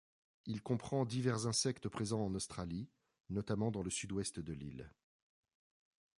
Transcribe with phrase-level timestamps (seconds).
[0.47, 2.89] Il comprend divers insectes présentes en Australie,
[3.29, 4.91] notamment dans le sud-ouest de l'île.